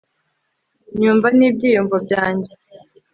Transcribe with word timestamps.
nyumva 1.01 1.27
n'ibyiyumvo 1.37 1.95
byanjye 2.05 2.51